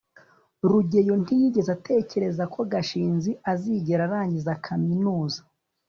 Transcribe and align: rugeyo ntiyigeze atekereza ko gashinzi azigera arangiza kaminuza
rugeyo 0.69 1.13
ntiyigeze 1.21 1.69
atekereza 1.77 2.43
ko 2.53 2.59
gashinzi 2.71 3.31
azigera 3.51 4.01
arangiza 4.07 4.51
kaminuza 4.65 5.41